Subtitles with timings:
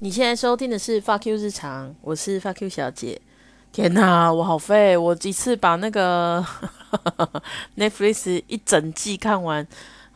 [0.00, 3.18] 你现在收听的是《Fuck You 日常》，我是 Fuck You 小姐。
[3.72, 4.94] 天哪，我好废！
[4.94, 6.44] 我一次把那个
[7.78, 9.66] Netflix 一整季看完。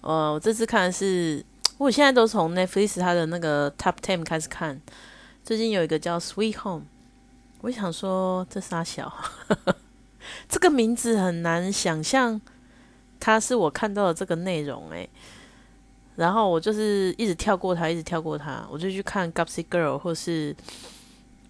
[0.02, 1.42] 呃，我这次看的是，
[1.78, 4.78] 我现在都从 Netflix 它的那个 Top Ten 开始看。
[5.42, 6.82] 最近有一个叫《Sweet Home》，
[7.62, 9.10] 我想说这傻小，
[10.46, 12.38] 这个名字很难想象，
[13.18, 15.08] 它是我看到的这个内容诶。
[16.16, 20.54] 然后我就是一直跳过它，一直跳过它，我就去看《Gossip Girl》或是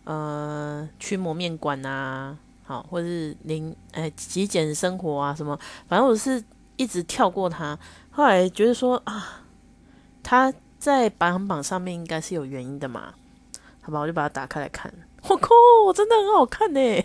[0.04, 6.42] 呃《驱魔面馆》啊，好，或是零哎极简生活啊什么，反正我是
[6.76, 7.76] 一直跳过它。
[8.10, 9.42] 后来觉得说啊，
[10.22, 13.14] 它在排行榜上面应该是有原因的嘛，
[13.82, 14.92] 好吧，我就把它打开来看。
[15.22, 15.50] 我靠，
[15.94, 17.04] 真的很好看呢！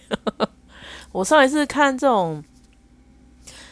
[1.11, 2.43] 我上一次看这种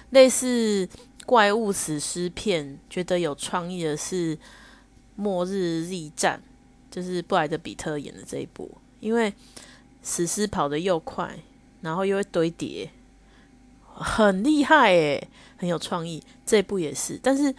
[0.10, 0.90] 类似。
[1.26, 4.36] 怪物史诗片，觉得有创意的是
[5.16, 6.42] 《末日逆战》，
[6.94, 8.70] 就是布莱德比特演的这一部。
[9.00, 9.34] 因为
[10.02, 11.38] 史诗跑得又快，
[11.82, 12.90] 然后又会堆叠，
[13.94, 16.24] 很厉害诶，很有创意。
[16.46, 17.54] 这部也是，但是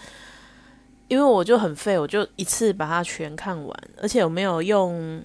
[1.08, 5.22] 因为我就很废，我就一次把它全看完，而且我没有用，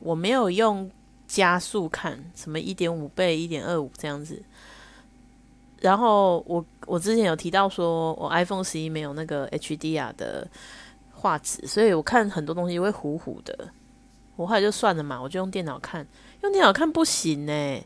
[0.00, 0.90] 我没有用
[1.28, 4.42] 加速看，什么一点五倍、一点二五这样子。
[5.80, 10.46] 然后我我之前有提到说，我 iPhone 十一没有那个 HDR 的
[11.12, 13.68] 画质，所以我看很多东西会糊糊的。
[14.36, 16.06] 我后来就算了嘛，我就用电脑看，
[16.42, 17.82] 用电脑看不行呢，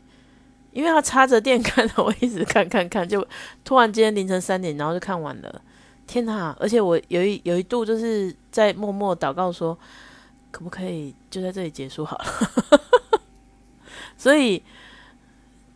[0.71, 3.25] 因为它插着电看，我一直看看看，就
[3.63, 5.61] 突然间凌晨三点，然后就看完了。
[6.07, 6.55] 天哪！
[6.59, 9.77] 而且我有一有一度就是在默默祷告说，
[10.51, 12.81] 可不可以就在这里结束好了？
[14.15, 14.61] 所以，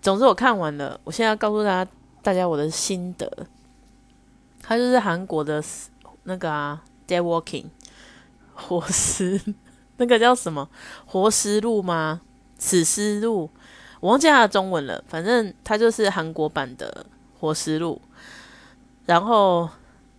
[0.01, 1.91] 总之我看完了，我现在要告诉大家。
[2.29, 3.27] 大家我的心得，
[4.61, 5.63] 他就是韩国的
[6.25, 6.79] 那个啊，
[7.11, 7.63] 《Dead Walking》
[8.53, 9.41] 活尸，
[9.97, 10.69] 那个叫什么
[11.11, 12.21] 《活尸录》吗？
[12.63, 13.49] 《死尸录》，
[13.99, 15.03] 我忘记他的中文了。
[15.07, 17.03] 反正他就是韩国版的
[17.39, 17.99] 《活尸录》，
[19.07, 19.67] 然后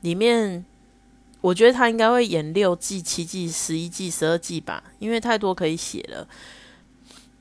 [0.01, 0.65] 里面
[1.41, 6.27] 我觉得他应该会演六季、七季、十一季、十二季吧，因为太多可以写了。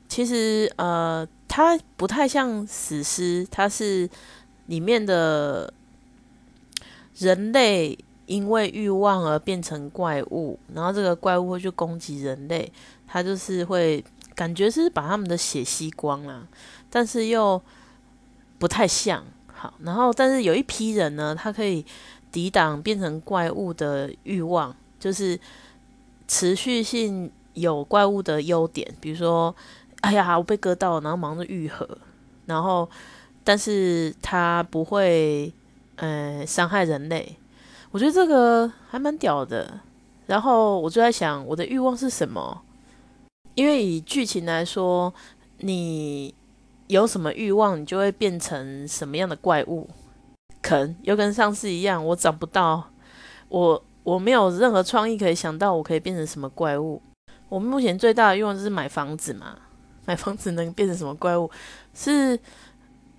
[0.08, 4.08] 其实呃，它不太像死尸，它是。
[4.70, 5.74] 里面的
[7.18, 7.98] 人类
[8.28, 12.72] 因为欲望而变成怪物，然后这个怪物会去攻击人类，
[13.08, 16.48] 他就是会感觉是把他们的血吸光了，
[16.88, 17.60] 但是又
[18.60, 19.24] 不太像。
[19.48, 21.84] 好，然后但是有一批人呢，他可以
[22.32, 25.38] 抵挡变成怪物的欲望，就是
[26.28, 29.56] 持续性有怪物的优点，比如说，
[30.02, 31.98] 哎呀，我被割到了，然后忙着愈合，
[32.46, 32.88] 然后。
[33.50, 35.52] 但是它不会，
[35.96, 37.36] 呃，伤害人类。
[37.90, 39.80] 我觉得这个还蛮屌的。
[40.28, 42.62] 然后我就在想，我的欲望是什么？
[43.56, 45.12] 因为以剧情来说，
[45.62, 46.32] 你
[46.86, 49.90] 有什么欲望，你就会变成什么样的怪物。
[50.62, 52.88] 可能又跟上次一样，我找不到，
[53.48, 57.02] 我我没有任何创意可以想到我可以变成什么怪物。
[57.48, 59.58] 我目前最大的欲望就是买房子嘛，
[60.06, 61.50] 买房子能变成什么怪物？
[61.96, 62.40] 是。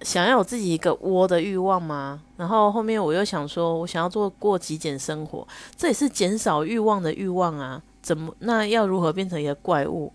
[0.03, 2.23] 想要有自己一个窝的欲望吗？
[2.37, 5.47] 然后后面我又想说，我想要做过极简生活，
[5.77, 7.83] 这也是减少欲望的欲望啊。
[8.01, 10.13] 怎么那要如何变成一个怪物？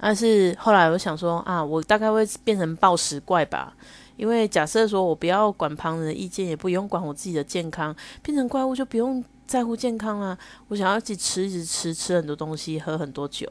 [0.00, 3.74] 但是后来我想说啊，我大概会变成暴食怪吧。
[4.16, 10.36] 因为假设说我不要管旁人的意见，也不用管我自己的健康，变成怪物就不用在乎健康啊。
[10.68, 13.46] 我想要一直吃，一直吃，吃很多东西，喝很多酒。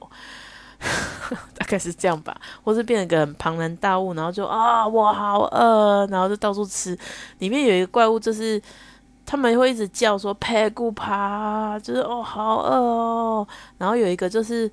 [1.57, 6.97] 大概是这样吧，或是变成个很庞然大物，然后就啊，我好饿，然后就到处吃。
[7.40, 8.62] 里面有一个怪物，就是
[9.25, 13.47] 他们会一直叫说“排骨爬”，就是哦，好饿哦。
[13.78, 14.69] 然后有一个就是，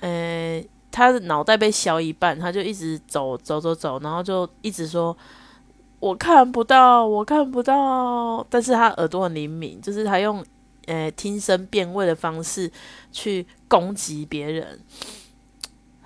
[0.00, 5.14] 呃，他的脑袋被削一半，他就一直走走走走，然后就一直说
[6.00, 10.42] “我看不到，我看不到”，但是他耳朵很灵敏，就是他用
[10.86, 12.70] 呃听声辨位的方式
[13.12, 14.80] 去攻击别人。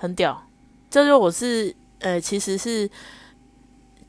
[0.01, 0.49] 很屌，
[0.89, 2.89] 这就我是呃，其实是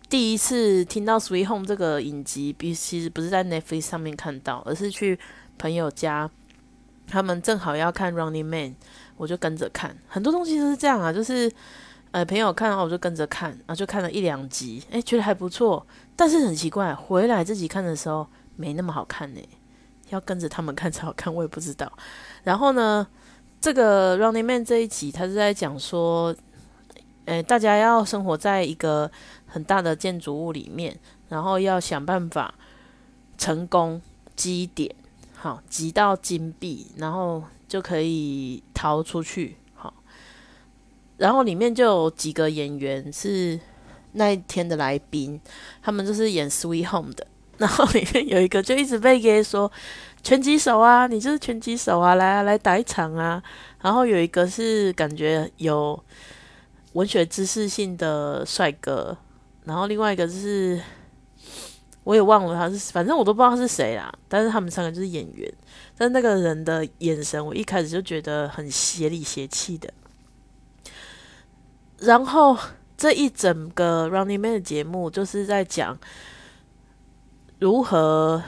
[0.08, 5.20] 第一次听到《Sweet Home》这个影集，比其实不是在 Netflix 上面看到，而是去
[5.58, 6.32] 朋友家，
[7.08, 8.70] 他们正好要看《Running Man》，
[9.18, 9.94] 我就跟着看。
[10.08, 11.52] 很多东西都是这样啊，就是
[12.12, 15.86] 呃朋友看，然后我就跟着看，然后就看了一两集，哎，觉得还不错。
[16.16, 19.42] 但是很奇怪，回来自己看的时候没那么好看呢，
[20.08, 21.92] 要跟着他们看才好看，我也不知道。
[22.44, 23.06] 然后呢？
[23.62, 26.36] 这个《Running Man》这一集，他是在讲说，
[27.26, 29.10] 诶，大家要生活在一个
[29.46, 30.98] 很大的建筑物里面，
[31.30, 32.56] 然后要想办法
[33.38, 34.02] 成功
[34.36, 34.92] 积点，
[35.36, 39.56] 好，集到金币，然后就可以逃出去。
[39.76, 39.94] 好，
[41.18, 43.60] 然后里面就有几个演员是
[44.14, 45.40] 那一天的来宾，
[45.84, 47.28] 他们就是演《Sweet Home》的。
[47.62, 49.72] 然后里面有一个就一直被给说
[50.24, 53.42] 拳击手啊，你就是拳击手啊，来啊来打一场啊。
[53.82, 56.04] 然后有一个是感觉有
[56.94, 59.16] 文学知识性的帅哥，
[59.66, 60.82] 然后另外一个就是
[62.04, 64.12] 我也忘了他是，反正我都不知道他是谁啦。
[64.28, 65.52] 但是他们三个就是演员，
[65.96, 69.94] 但那个人的眼神，我一开始就觉得很邪里邪气的。
[72.00, 72.58] 然后
[72.98, 75.96] 这一整个 Running Man 的节目就是在讲
[77.62, 78.44] 如何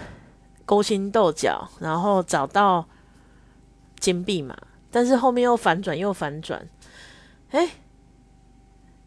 [0.65, 2.83] 勾心斗角，然后找到
[3.99, 4.57] 金币嘛。
[4.89, 6.67] 但是后面又反转又反转，
[7.51, 7.69] 哎，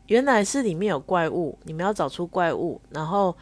[0.07, 3.37] 原来是里面有怪物，你们要找出怪物，然后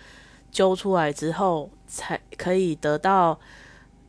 [0.50, 3.38] 揪出来之后才可以得到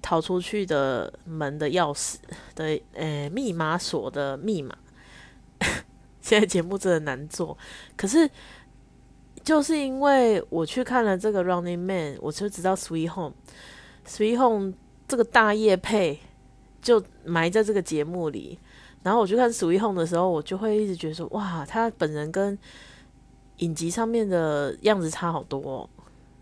[0.01, 2.15] 逃出去的门的钥匙
[2.55, 4.73] 的，诶，密码锁的密码。
[6.21, 7.57] 现在节目真的难做，
[7.97, 8.29] 可是
[9.45, 13.35] 就是因为我去看了这个《Running Man》，我就知道《Sweet Home》，
[14.11, 14.69] 《Sweet Home》
[15.07, 16.19] 这个大叶配
[16.81, 18.57] 就埋在这个节目里。
[19.03, 22.57] 然后我去看《Sweet Home》的时候，我就会一直觉得说：哇，他本人跟
[23.57, 25.87] 影集上面的样子差好多，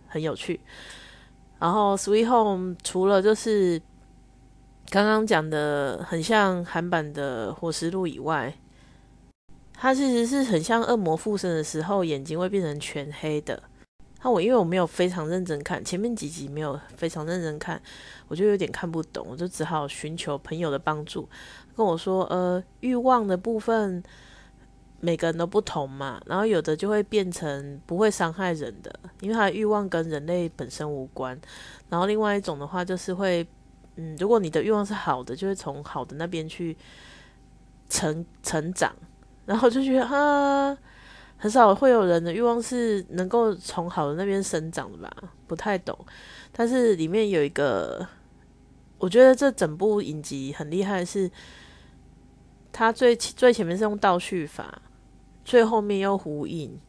[0.07, 0.61] 很有趣。
[1.59, 3.81] 然后《Sweet Home》除了就是
[4.89, 8.55] 刚刚讲的很像韩版的《火石路》以外，
[9.83, 13.61] 它其实是很像恶魔附身的时候，眼睛会变成全黑的。
[14.23, 17.81] 那我因为我没有非常认真看前面几集，没有非常认真看，
[18.29, 21.27] 我就有点看不懂，我就只好寻求朋友的帮助，
[21.75, 24.01] 跟我说：“呃，欲望的部分
[25.01, 31.37] 每个人都不同嘛，然后有的就会变成不会伤害人的，因为他的欲望跟人类本身无关。
[31.89, 33.45] 然后另外一种的话，就是会，
[33.97, 36.77] 嗯，如果你的欲望是好的，就会从好的那边去
[37.89, 38.95] 成成长。”
[39.45, 40.77] 然后就觉得啊，
[41.37, 45.11] 很少会有人的欲望是能够从好的那边生长的吧？
[45.47, 45.97] 不太懂。
[46.53, 48.07] 但是里面有一个，
[48.97, 51.29] 我觉得这整部影集很厉害，是
[52.71, 54.81] 它最最前面是用倒叙法，
[55.43, 56.79] 最后面又呼应。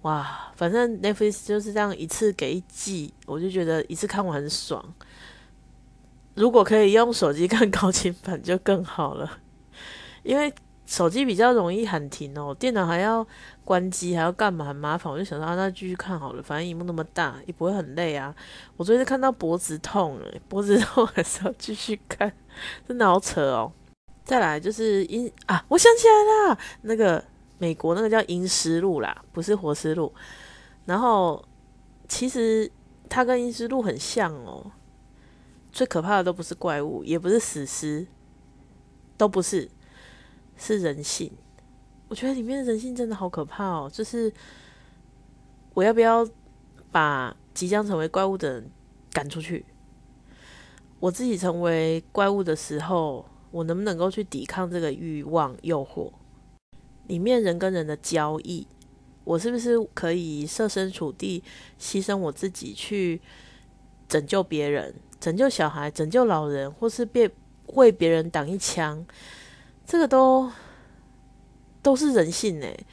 [0.00, 4.82] 哇，反正 Netflix 就是这样一次给一季，我就觉得一次看完很爽。
[6.34, 9.38] 如果可以用手机看高清版就更好了，
[10.22, 10.50] 因为。
[10.86, 13.26] 手机比较容易喊停哦，电脑还要
[13.64, 15.12] 关机，还要干嘛，很麻烦。
[15.12, 18.32] 我就想说，那继续看好了，反正荧幕那么大，也不会很累啊。
[18.76, 22.32] 我昨天看到脖子痛，诶，脖子痛还是要继续看，
[22.86, 23.72] 真的好扯哦。
[24.24, 27.22] 再来就是阴啊，我想起来了，那个
[27.58, 30.12] 美国那个叫《阴尸路》啦，不是《活尸路》。
[30.84, 31.44] 然后
[32.08, 32.70] 其实
[33.08, 34.70] 它跟《阴尸路》很像哦，
[35.72, 38.06] 最可怕的都不是怪物，也不是死尸，
[39.16, 39.68] 都不是。
[40.56, 41.30] 是人性，
[42.08, 43.90] 我觉得里面的人性真的好可怕哦。
[43.92, 44.32] 就是
[45.74, 46.26] 我要不要
[46.90, 48.70] 把即将成为怪物的人
[49.12, 49.64] 赶出去？
[50.98, 56.10] 我自己成为怪物的时候，我能不能够去抵抗这个欲望诱惑？
[57.06, 58.66] 里面人跟人的交易，
[59.24, 61.44] 我是不是可以设身处地
[61.78, 63.20] 牺牲我自己去
[64.08, 67.30] 拯救别人、拯救小孩、拯救老人，或是被
[67.74, 69.06] 为别人挡一枪？
[69.86, 70.50] 这个都
[71.80, 72.86] 都是人性诶，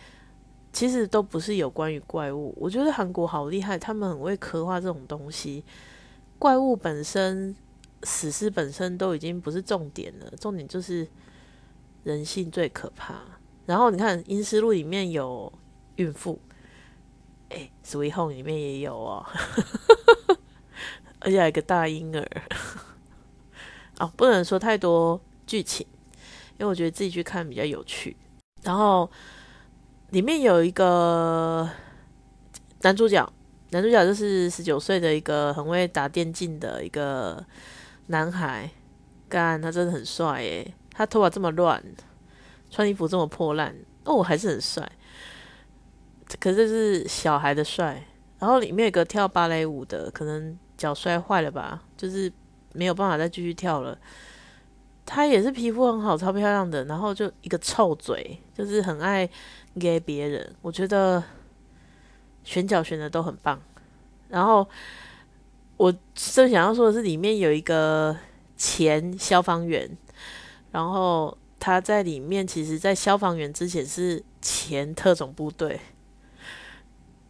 [0.71, 2.55] 其实都不是有关于怪物。
[2.55, 5.65] 我觉得韩国好厉害，他们很会刻画这种东西。
[6.37, 7.55] 怪物本身、
[8.03, 11.07] 死尸本身都已经不是重点了，重点就是
[12.03, 13.15] 人性最可怕。
[13.65, 15.51] 然后你看《阴尸路》里面有
[15.95, 16.39] 孕妇，
[17.49, 19.25] 哎，《Sweet Home》里面也有哦，
[21.21, 22.27] 而且还有一个大婴儿。
[23.99, 25.87] 哦，不能说太多剧情。
[26.57, 28.15] 因为我觉得自己去看比较有趣，
[28.61, 29.09] 然后
[30.11, 31.69] 里面有一个
[32.81, 33.27] 男主角，
[33.71, 37.43] 男主角就是十九岁的一个很会打电竞的一个
[38.07, 38.69] 男孩，
[39.27, 41.83] 干他真的很帅耶，他头发这么乱，
[42.69, 44.91] 穿衣服这么破烂，哦，还是很帅，
[46.39, 48.05] 可是是小孩的帅。
[48.39, 52.29] 然后里面有个跳芭蕾舞的，可能脚摔坏了吧，就是
[52.73, 53.97] 没有办法再继续跳了。
[55.05, 59.29] 他也是皮肤很好，超漂亮的，然后就一个臭嘴，就是很爱
[59.77, 60.55] 给别人。
[60.61, 61.21] 我觉得
[62.43, 63.61] 选角选的都很棒。
[64.29, 64.65] 然后
[65.75, 68.15] 我正想要说的是，里面有一个
[68.55, 69.89] 前消防员，
[70.71, 75.79] 然后他在里面，其实在消防员之前是前特种部队。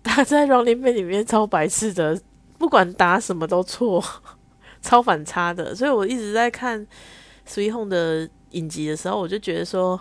[0.04, 2.22] 他在《Running Man》里面超白痴的，
[2.60, 4.02] 不管打什么都错，
[4.80, 5.74] 超反差的。
[5.74, 6.86] 所以我一直在看。
[7.48, 10.00] Sweet Home 的影集的时候，我就觉得说，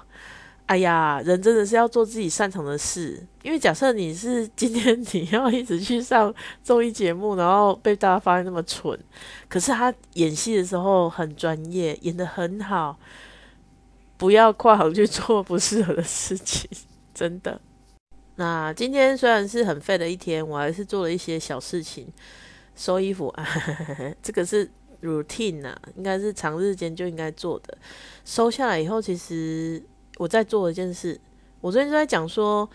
[0.66, 3.26] 哎呀，人真的是要做自己擅长的事。
[3.42, 6.32] 因为假设你是今天你要一直去上
[6.62, 8.98] 综艺节目，然后被大家发现那么蠢，
[9.48, 12.98] 可是他演戏的时候很专业，演的很好。
[14.16, 16.70] 不要跨行去做不适合的事情，
[17.12, 17.60] 真的。
[18.36, 22.06] 那今天虽然是很废的一天，我还是做了一些小事情，
[22.76, 23.44] 收衣服啊。
[24.22, 24.70] 这个是
[25.02, 27.76] routine 啊，应该是长日间就应该做的。
[28.24, 29.82] 收下来以后，其实
[30.16, 31.20] 我在做一件事。
[31.60, 32.68] 我最近就在讲说，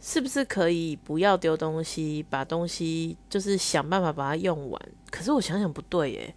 [0.00, 4.82] 是不是可以不要丢东西，把东西就是想办法把它用完。
[5.10, 6.34] 可是我想想不对耶，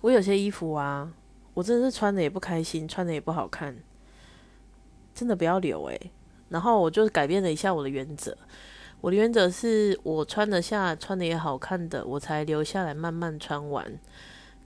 [0.00, 1.12] 我有些衣服啊。
[1.54, 3.76] 我真的是穿的也不开心，穿的也不好看，
[5.14, 6.10] 真的不要留诶。
[6.48, 8.34] 然后我就改变了一下我的原则，
[9.02, 13.86] 我的原则是我穿得下、穿的也好看的，我才留下来慢慢穿完。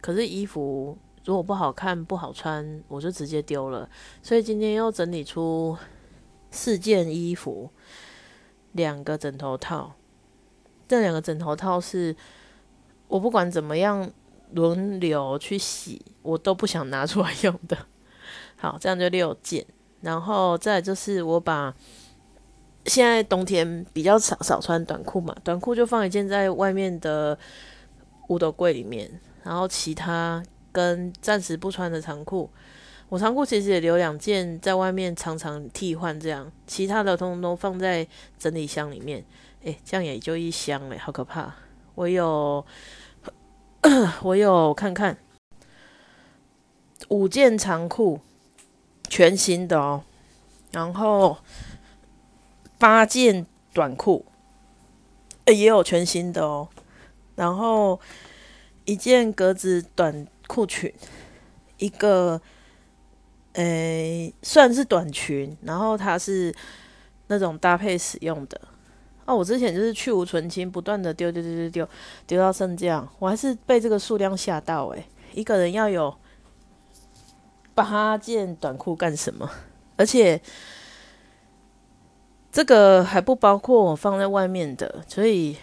[0.00, 3.90] 可是衣服如果不好看、不好穿，我就直接丢了。
[4.22, 5.76] 所以今天又整理出
[6.52, 7.70] 四件衣服，
[8.72, 9.94] 两个枕头套。
[10.86, 12.14] 这两个枕头套是
[13.08, 14.08] 我不管怎么样。
[14.52, 17.76] 轮流去洗，我都不想拿出来用的。
[18.54, 19.66] 好，这样就六件，
[20.02, 21.74] 然后再就是我把
[22.86, 27.38] 现在冬天比较少少穿短裤嘛，短裤就放一件在外面的
[28.28, 29.10] 五斗柜里面，
[29.42, 32.50] 然后其他跟暂时不穿的长裤，
[33.08, 38.06] 我长裤其实也留两件在外面常常替换，这样其他的通通都放在
[38.38, 39.24] 整理箱里面。
[39.64, 41.54] 诶，这样也就一箱嘞，好可怕！
[41.94, 42.64] 我有。
[44.22, 45.16] 我有看看
[47.08, 48.18] 五件长裤，
[49.08, 50.02] 全新的哦，
[50.72, 51.38] 然后
[52.78, 54.24] 八件短裤，
[55.44, 56.68] 呃也有全新的哦，
[57.34, 58.00] 然后
[58.84, 60.92] 一件格子短裤裙，
[61.78, 62.40] 一个
[63.54, 66.54] 诶算是短裙，然后它是
[67.28, 68.60] 那种搭配使用的。
[69.24, 71.88] 哦，我之前就是去无存清，不断的丢丢丢丢丢，
[72.26, 76.16] 丢到剩这样，我还是被这个数量吓到诶，一个人要有
[77.74, 79.50] 八件短裤干什么？
[79.96, 80.40] 而且
[82.56, 85.58] 这个还不包括我放在外面的，所以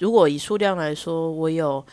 [0.00, 1.86] 如果以数量来说，我有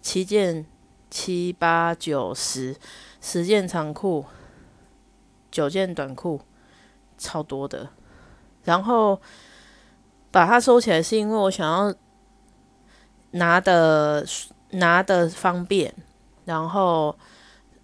[0.00, 0.66] 七件、
[1.08, 2.74] 七八九十
[3.20, 4.24] 十件长裤，
[5.52, 6.40] 九件短裤，
[7.16, 7.90] 超多的，
[8.64, 9.20] 然后。
[10.32, 11.94] 把它收起来，是因为我想要
[13.32, 14.26] 拿的
[14.70, 15.94] 拿的方便，
[16.46, 17.14] 然后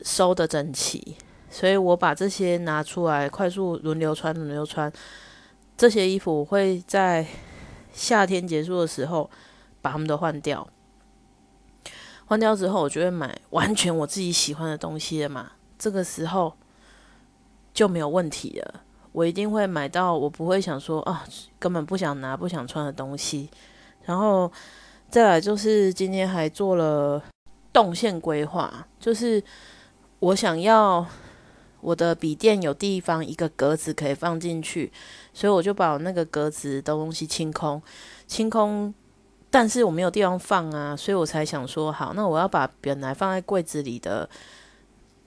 [0.01, 1.15] 收的整齐，
[1.51, 4.91] 所以我把这些拿出来，快速轮流穿，轮流穿。
[5.79, 7.25] 这些衣服我会在
[7.93, 9.31] 夏天结束的时候
[9.81, 10.69] 把它们都换掉。
[12.27, 15.53] 换掉之后，我就会买完全我自己喜欢的东西了嘛。
[15.79, 16.53] 这个时候
[17.73, 18.83] 就没有问题了。
[19.13, 21.25] 我一定会买到，我不会想说啊，
[21.61, 23.49] 根本不想拿、不想穿的东西。
[24.03, 24.51] 然后
[25.09, 27.23] 再来就是今天还做了
[27.73, 29.43] 动线规划，就是
[30.19, 31.07] 我想要
[31.81, 34.93] 我的笔电有地方一个格子可以放进去，
[35.33, 37.81] 所以我就把那个格子的东西清空，
[38.27, 38.93] 清空。
[39.51, 44.29] 但是我没有地方放啊，所以我才想说，好，那我要把本来放在柜子里的，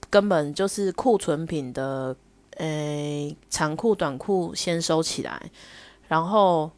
[0.08, 2.16] 根本就是库存品的。
[2.58, 5.50] 诶，长裤、短裤先收起来，
[6.06, 6.70] 然后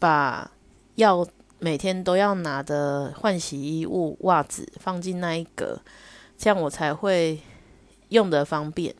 [0.00, 0.50] 把
[0.96, 1.24] 要
[1.60, 5.80] 每天都要拿的换洗衣物、袜子放进那一格，
[6.36, 7.40] 这样我才会
[8.08, 8.94] 用的方便，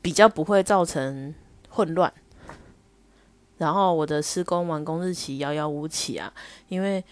[0.00, 1.34] 比较不会造成
[1.68, 2.12] 混乱。
[3.58, 6.32] 然后我的施工完工日期遥遥无期啊，
[6.68, 7.02] 因为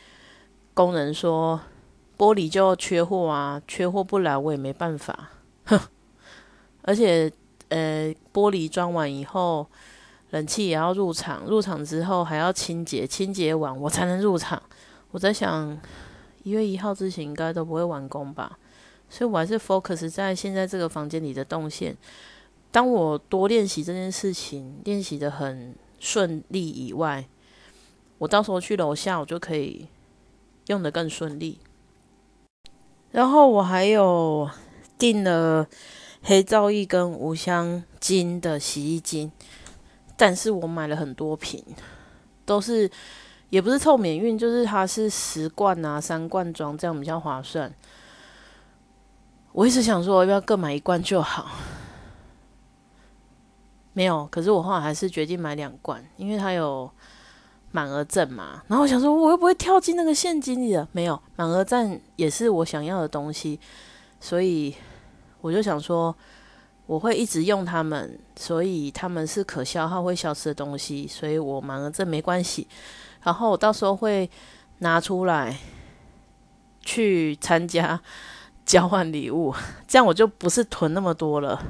[0.74, 1.60] 工人说
[2.18, 5.30] 玻璃就缺货啊，缺货不来我也没办法，
[5.64, 5.80] 哼。
[6.84, 7.32] 而且，
[7.68, 9.64] 呃，玻璃装完以后，
[10.30, 14.60] 冷气也要入场，入场之后还要清洁，清洁完我才能入场。
[15.12, 15.80] 我在想，
[16.42, 18.58] 一月一号之前应该都不会完工吧，
[19.12, 21.94] 所以我还是 focus 在现在这个房间里的动线。
[22.70, 27.28] 当我多练习这件事情，练习的很顺利以外，
[28.16, 29.86] 我到时候去楼下，我就可以
[30.68, 31.58] 用的更顺利。
[33.10, 34.50] 然后我还有
[34.96, 35.68] 订了。
[36.24, 39.32] 黑皂液跟无香精的洗衣精，
[40.16, 41.60] 但是我买了很多瓶，
[42.44, 42.88] 都是
[43.50, 47.74] 也不是凑免运，就是它是十罐啊，三罐装，这样比较划算。
[49.52, 51.50] 我一直想说要不要各买一罐就好，
[53.92, 56.90] 没有，可是我后来还是决定买两罐，因为它有
[57.70, 58.62] 满额赠嘛。
[58.68, 63.60] 然后我想说，我又不会跳进那个陷阱里的，没有满额赠也是我想要的东西，
[64.20, 64.74] 所以。
[65.42, 66.14] 我就想说，
[66.86, 72.68] 我会一直用它们，所以它们是可消耗会消失的东西，所以我满额赠没关系。
[73.24, 74.30] 然后我到时候会
[74.78, 75.58] 拿出来
[76.82, 78.00] 去参加
[78.64, 79.54] 交换礼物，
[79.88, 81.62] 这样我就不是囤那么多了。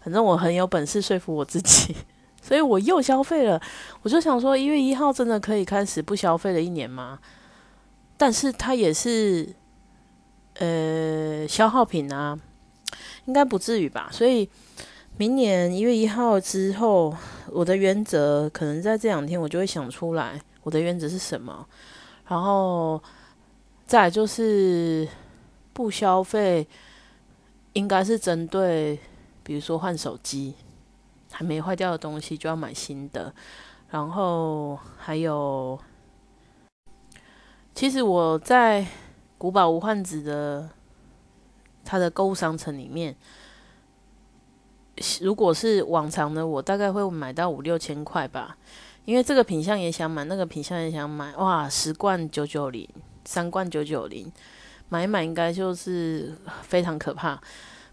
[0.00, 1.94] 反正我很有本事说服我自己，
[2.42, 3.60] 所以我又消费了。
[4.02, 7.18] 我就想说，一月一号真的可以开始不消费了一年吗？
[8.16, 9.54] 但是它也是
[10.58, 12.38] 呃消耗品啊，
[13.26, 14.08] 应该不至于吧？
[14.10, 14.48] 所以
[15.16, 17.16] 明年一月一号之后，
[17.50, 20.40] 我的原则可能在这两天我就会想出来。
[20.62, 21.66] 我的原则是什么？
[22.28, 23.02] 然后
[23.86, 25.06] 再就是
[25.72, 26.66] 不消费，
[27.72, 28.98] 应该是针对，
[29.42, 30.54] 比如说换手机，
[31.30, 33.34] 还没坏掉的东西就要买新的。
[33.90, 35.78] 然后还有，
[37.74, 38.86] 其实我在
[39.36, 40.70] 古堡无患子的
[41.84, 43.14] 它的购物商城里面，
[45.20, 48.56] 如果是往常的，我大概会买到五六千块吧。
[49.04, 52.88] 因为这个品相也想买，那个品相也想买，哇，十罐九九零，
[53.24, 54.30] 三罐九九零，
[54.92, 57.40] 买一买应该就是非常可怕。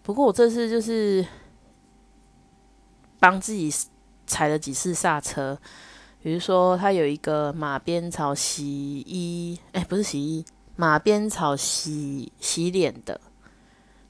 [0.03, 1.25] 不过我这次就是
[3.21, 3.73] 帮自己
[4.27, 5.57] 踩了几次刹车，
[6.21, 8.65] 比如说它有一个马鞭草洗
[9.07, 10.43] 衣，哎，不是洗衣，
[10.75, 13.21] 马鞭草洗洗脸的，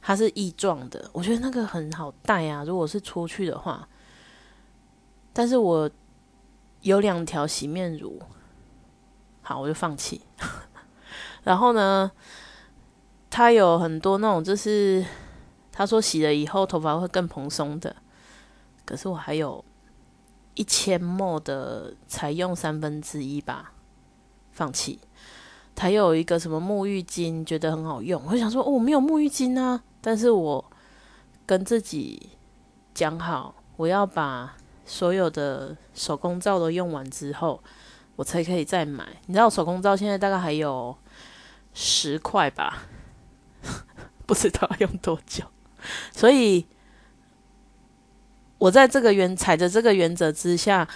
[0.01, 3.87] 它是异状的，我觉得那个很好带啊，如果是出去的话，
[5.31, 5.87] 但是我。
[6.81, 8.21] 有两条洗面乳，
[9.41, 10.21] 好，我就放弃。
[11.43, 12.09] 然后呢，
[13.29, 15.05] 它有很多那种，就是
[15.71, 17.95] 他说洗了以后头发会更蓬松的。
[18.85, 19.63] 可是我还有
[20.55, 23.73] 一千墨的，才用三分之一吧，
[24.51, 24.99] 放弃。
[25.77, 30.65] 还有一个什么沐浴巾，觉得很好用，我想说哦，我没有沐浴巾啊，但是我
[31.45, 32.31] 跟自己
[32.93, 34.55] 讲好，我要把。
[34.91, 37.61] 所有的手工皂都用完之后，
[38.15, 39.07] 我才可以再买。
[39.27, 40.97] 你知道手工皂现在大概还有
[41.75, 42.87] 十块吧，
[44.29, 45.43] 不知道用多久。
[46.13, 46.63] 所以，
[48.59, 50.87] 我在这个原踩着这个原则之下，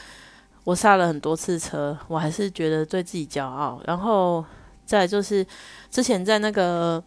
[0.63, 3.81] 我刹了很多次车，我还是觉得对自己骄傲。
[3.87, 4.45] 然后
[4.85, 5.43] 再就是
[5.89, 7.03] 之前在那个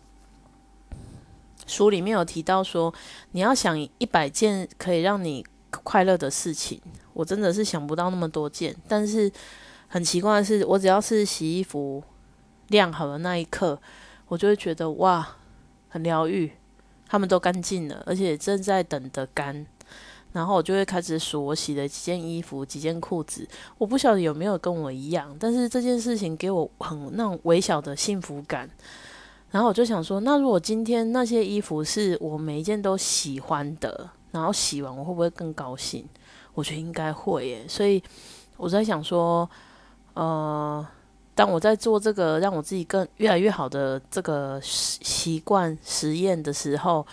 [1.68, 2.92] 书里面有提到说，
[3.30, 5.46] 你要想一百件可以让你。
[5.84, 6.80] 快乐的事情，
[7.12, 8.74] 我真的是想不到那么多件。
[8.88, 9.30] 但是
[9.88, 12.02] 很奇怪的是，我只要是洗衣服
[12.68, 13.78] 晾好的那一刻，
[14.28, 15.36] 我就会觉得哇，
[15.88, 16.50] 很疗愈。
[17.08, 19.66] 他们都干净了，而且正在等的干。
[20.32, 23.48] 然后我就会开始数我洗的几件衣服、几件裤子。
[23.78, 28.68] 我不晓得有没有跟我一样，但是这件事情给我很那种微小的幸福感。
[29.50, 34.10] 然后我就想说，那如果今天那些衣服是我每一件都喜欢的。
[34.32, 36.06] 然后洗完我会不会更高兴？
[36.52, 37.64] 我觉得应该会耶。
[37.66, 38.02] 所以
[38.58, 39.48] 我在想说，
[40.12, 40.86] 呃，
[41.36, 47.06] 当我在做这个让我自己更越来越好的这个习惯实验的时候，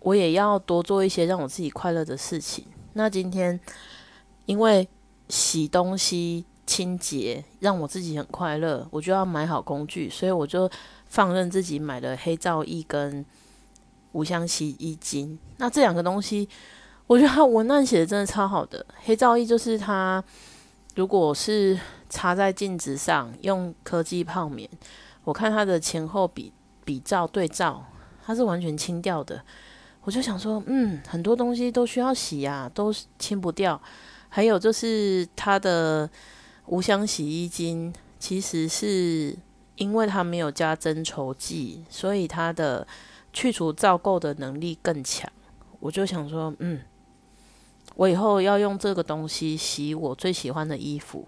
[0.00, 2.64] 我也要多做一些让我自己快乐的事情。
[2.94, 3.60] 那今天
[4.46, 4.88] 因为
[5.28, 10.68] 洗东西清洁让我自己很快乐，我就要买好工具，所以我就
[11.06, 13.24] 放任自己买了黑皂液跟。
[14.12, 16.48] 五香洗衣精，那这两个东西，
[17.06, 18.84] 我觉得它文案写的真的超好的。
[19.04, 20.20] 黑皂液就是它，
[20.94, 24.68] 如果是擦在镜子上用科技泡棉，
[25.24, 26.52] 我看它的前后比
[26.84, 27.84] 比照对照，
[28.24, 29.42] 它是完全清掉的。
[30.02, 33.80] 我就想说，嗯，很多东西都需要洗呀，都清不掉。
[34.28, 36.08] 还有就是它的
[36.66, 39.36] 无香洗衣精，其实是
[39.76, 42.86] 因为它没有加增稠剂，所以它的。
[43.32, 45.30] 去除皂垢的能力更强，
[45.78, 46.80] 我就想说，嗯，
[47.96, 51.26] 我以后要用这个东西洗我最喜欢的衣服，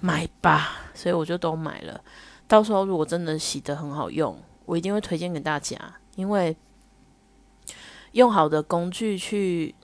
[0.00, 0.90] 买吧。
[0.94, 2.00] 所以我就都买了。
[2.46, 5.78] 到时候如果真的洗的很好用，我一定会推荐给大家。
[6.16, 6.56] 因为
[8.12, 9.74] 用好的工具去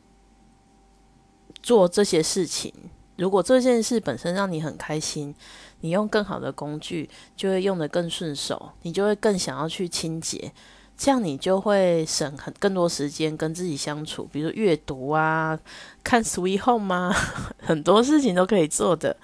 [1.63, 2.73] 做这些事情，
[3.17, 5.35] 如果这件事本身让你很开心，
[5.81, 10.53] 你用更好的工具就会用的更顺手，你就会更想要去清洁。
[10.97, 15.59] 这样你就会省很更多时间跟自己相处，比如阅读啊、
[16.05, 17.13] 看《Sweet Home》啊，
[17.61, 19.17] 很多事情都可以做的。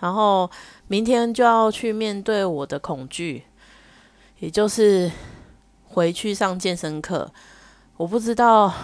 [0.00, 0.50] 然后
[0.88, 3.44] 明天就要去面对我的恐惧，
[4.40, 5.10] 也就是
[5.84, 7.32] 回去上健身课。
[7.96, 8.74] 我不知道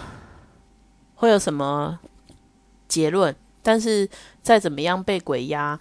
[1.15, 1.99] 会有什么
[2.87, 4.09] 结论，但是
[4.41, 5.77] 再怎么样被鬼压，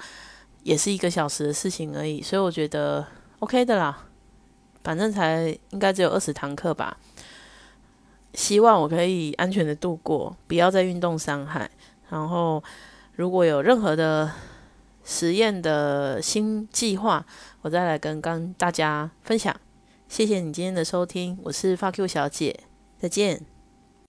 [0.65, 3.07] 也是一个小时的事情而已，所以我觉得
[3.39, 4.07] OK 的啦。
[4.83, 6.97] 反正才应该只有二十堂课吧，
[8.35, 11.71] 希望我可以安全的度过，不要再运动伤害。
[12.09, 12.63] 然后，
[13.17, 14.31] 如果有任何的
[15.05, 17.25] 实验的新计划，
[17.63, 19.55] 我再来跟刚大家分享。
[20.09, 22.61] 谢谢你今天的收听，我是发 Q 小姐，
[22.99, 23.50] 再见。